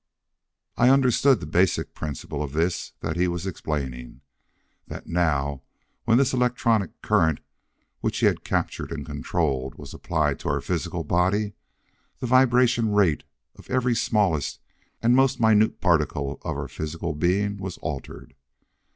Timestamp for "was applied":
9.75-10.39